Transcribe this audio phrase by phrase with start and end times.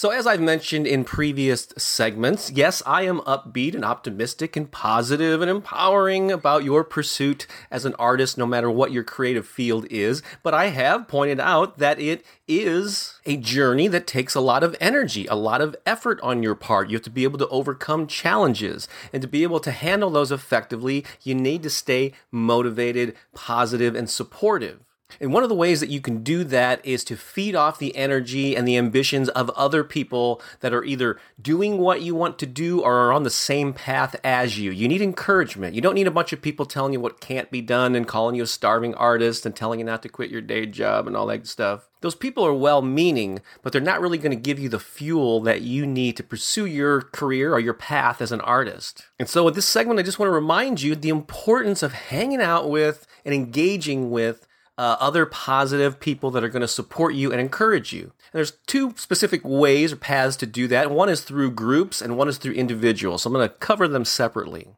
[0.00, 5.42] So, as I've mentioned in previous segments, yes, I am upbeat and optimistic and positive
[5.42, 10.22] and empowering about your pursuit as an artist, no matter what your creative field is.
[10.42, 14.74] But I have pointed out that it is a journey that takes a lot of
[14.80, 16.88] energy, a lot of effort on your part.
[16.88, 18.88] You have to be able to overcome challenges.
[19.12, 24.08] And to be able to handle those effectively, you need to stay motivated, positive, and
[24.08, 24.80] supportive.
[25.20, 27.94] And one of the ways that you can do that is to feed off the
[27.96, 32.46] energy and the ambitions of other people that are either doing what you want to
[32.46, 34.70] do or are on the same path as you.
[34.70, 35.74] You need encouragement.
[35.74, 38.34] You don't need a bunch of people telling you what can't be done and calling
[38.34, 41.26] you a starving artist and telling you not to quit your day job and all
[41.26, 41.88] that stuff.
[42.00, 45.40] Those people are well meaning, but they're not really going to give you the fuel
[45.42, 49.04] that you need to pursue your career or your path as an artist.
[49.18, 52.40] And so, with this segment, I just want to remind you the importance of hanging
[52.40, 54.46] out with and engaging with
[54.80, 58.04] uh, other positive people that are going to support you and encourage you.
[58.04, 60.90] And there's two specific ways or paths to do that.
[60.90, 63.22] One is through groups and one is through individuals.
[63.22, 64.68] So I'm going to cover them separately.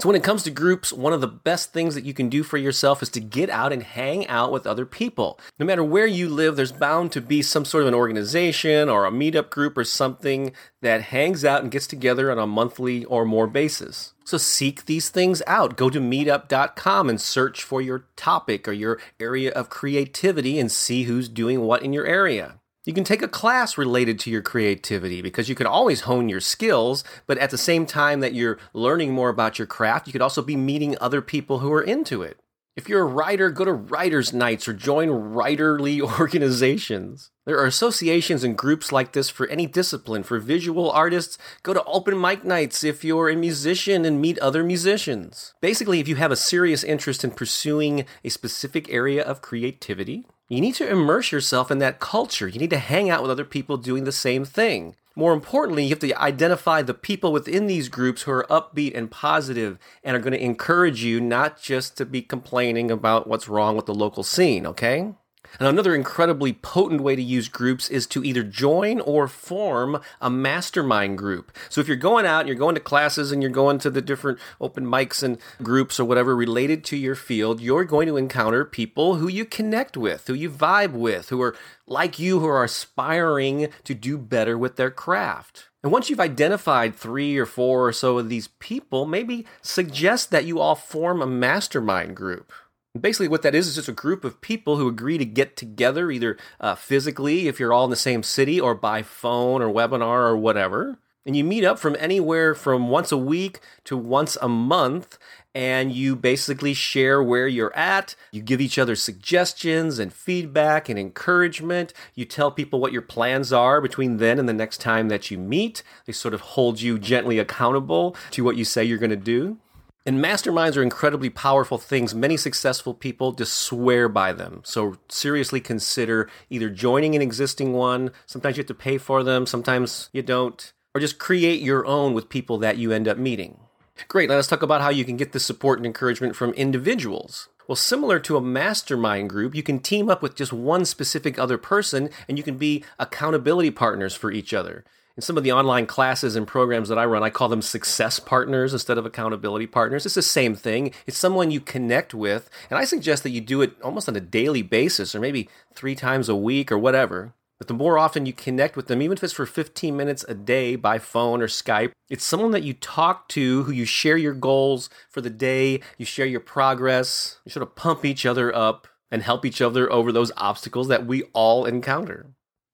[0.00, 2.42] So, when it comes to groups, one of the best things that you can do
[2.42, 5.38] for yourself is to get out and hang out with other people.
[5.58, 9.04] No matter where you live, there's bound to be some sort of an organization or
[9.04, 13.26] a meetup group or something that hangs out and gets together on a monthly or
[13.26, 14.14] more basis.
[14.24, 15.76] So, seek these things out.
[15.76, 21.02] Go to meetup.com and search for your topic or your area of creativity and see
[21.02, 22.59] who's doing what in your area.
[22.86, 26.40] You can take a class related to your creativity because you can always hone your
[26.40, 30.22] skills, but at the same time that you're learning more about your craft, you could
[30.22, 32.40] also be meeting other people who are into it.
[32.76, 37.30] If you're a writer, go to writers' nights or join writerly organizations.
[37.44, 40.22] There are associations and groups like this for any discipline.
[40.22, 44.64] For visual artists, go to open mic nights if you're a musician and meet other
[44.64, 45.52] musicians.
[45.60, 50.60] Basically, if you have a serious interest in pursuing a specific area of creativity, you
[50.60, 52.48] need to immerse yourself in that culture.
[52.48, 54.96] You need to hang out with other people doing the same thing.
[55.14, 59.10] More importantly, you have to identify the people within these groups who are upbeat and
[59.10, 63.76] positive and are going to encourage you not just to be complaining about what's wrong
[63.76, 65.14] with the local scene, okay?
[65.58, 70.30] And another incredibly potent way to use groups is to either join or form a
[70.30, 71.56] mastermind group.
[71.68, 74.02] So if you're going out and you're going to classes and you're going to the
[74.02, 78.64] different open mics and groups or whatever related to your field, you're going to encounter
[78.64, 81.56] people who you connect with, who you vibe with, who are
[81.86, 85.68] like you, who are aspiring to do better with their craft.
[85.82, 90.44] And once you've identified three or four or so of these people, maybe suggest that
[90.44, 92.52] you all form a mastermind group.
[92.98, 96.10] Basically, what that is is just a group of people who agree to get together,
[96.10, 100.28] either uh, physically, if you're all in the same city, or by phone or webinar
[100.28, 100.98] or whatever.
[101.24, 105.18] And you meet up from anywhere from once a week to once a month,
[105.54, 108.16] and you basically share where you're at.
[108.32, 111.92] You give each other suggestions and feedback and encouragement.
[112.16, 115.38] You tell people what your plans are between then and the next time that you
[115.38, 115.84] meet.
[116.06, 119.58] They sort of hold you gently accountable to what you say you're going to do.
[120.06, 122.14] And masterminds are incredibly powerful things.
[122.14, 124.62] Many successful people just swear by them.
[124.64, 128.10] So seriously consider either joining an existing one.
[128.24, 130.72] Sometimes you have to pay for them, sometimes you don't.
[130.94, 133.60] or just create your own with people that you end up meeting.
[134.08, 137.48] Great, let us talk about how you can get this support and encouragement from individuals.
[137.68, 141.58] Well, similar to a mastermind group, you can team up with just one specific other
[141.58, 144.84] person and you can be accountability partners for each other.
[145.16, 148.20] In some of the online classes and programs that I run, I call them success
[148.20, 150.06] partners instead of accountability partners.
[150.06, 150.92] It's the same thing.
[151.06, 152.48] It's someone you connect with.
[152.70, 155.94] And I suggest that you do it almost on a daily basis or maybe three
[155.94, 157.34] times a week or whatever.
[157.58, 160.34] But the more often you connect with them, even if it's for 15 minutes a
[160.34, 164.32] day by phone or Skype, it's someone that you talk to who you share your
[164.32, 168.88] goals for the day, you share your progress, you sort of pump each other up
[169.10, 172.30] and help each other over those obstacles that we all encounter.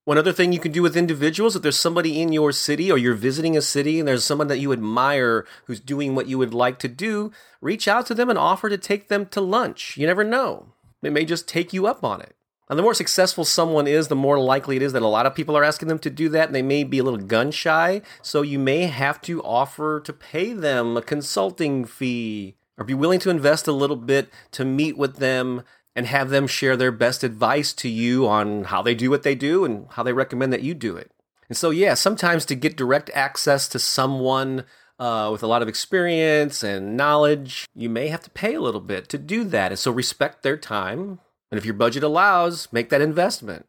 [0.06, 2.96] One other thing you can do with individuals, if there's somebody in your city or
[2.96, 6.54] you're visiting a city and there's someone that you admire who's doing what you would
[6.54, 9.96] like to do, reach out to them and offer to take them to lunch.
[9.96, 10.74] You never know.
[11.02, 12.36] They may just take you up on it.
[12.70, 15.34] And the more successful someone is, the more likely it is that a lot of
[15.34, 18.00] people are asking them to do that, and they may be a little gun shy.
[18.22, 23.18] So you may have to offer to pay them a consulting fee or be willing
[23.20, 25.64] to invest a little bit to meet with them
[25.96, 29.34] and have them share their best advice to you on how they do what they
[29.34, 31.10] do and how they recommend that you do it.
[31.48, 34.64] And so, yeah, sometimes to get direct access to someone
[34.98, 38.80] uh, with a lot of experience and knowledge, you may have to pay a little
[38.80, 39.72] bit to do that.
[39.72, 41.20] And so, respect their time,
[41.50, 43.66] and if your budget allows, make that investment.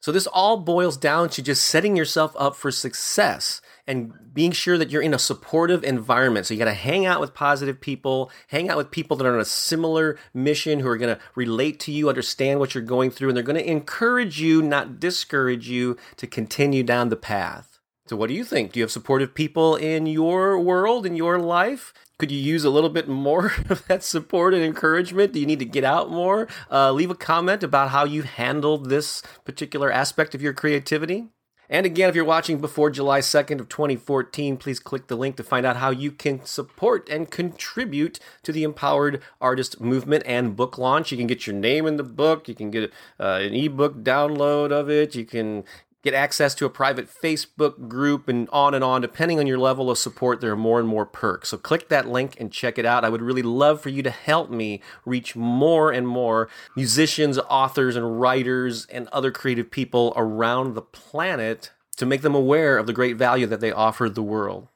[0.00, 4.78] So, this all boils down to just setting yourself up for success and being sure
[4.78, 6.46] that you're in a supportive environment.
[6.46, 9.34] So, you got to hang out with positive people, hang out with people that are
[9.34, 13.10] on a similar mission who are going to relate to you, understand what you're going
[13.10, 17.78] through, and they're going to encourage you, not discourage you, to continue down the path.
[18.08, 18.72] So, what do you think?
[18.72, 21.92] Do you have supportive people in your world, in your life?
[22.18, 25.32] Could you use a little bit more of that support and encouragement?
[25.32, 26.48] Do you need to get out more?
[26.70, 31.26] Uh, leave a comment about how you handled this particular aspect of your creativity.
[31.70, 35.42] And again, if you're watching before July 2nd of 2014, please click the link to
[35.42, 40.78] find out how you can support and contribute to the Empowered Artist Movement and book
[40.78, 41.12] launch.
[41.12, 42.48] You can get your name in the book.
[42.48, 45.14] You can get uh, an ebook download of it.
[45.14, 45.64] You can
[46.02, 49.00] get access to a private Facebook group, and on and on.
[49.00, 51.48] Depending on your level of support, there are more and more perks.
[51.48, 53.04] So click that link and check it out.
[53.04, 57.96] I would really love for you to help me reach more and more musicians, authors,
[57.96, 62.92] and writers, and other creative people around the planet to make them aware of the
[62.92, 64.68] great value that they offer the world.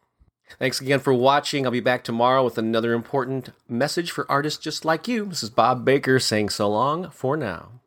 [0.59, 1.65] Thanks again for watching.
[1.65, 5.27] I'll be back tomorrow with another important message for artists just like you.
[5.27, 7.82] This is Bob Baker saying so long for now.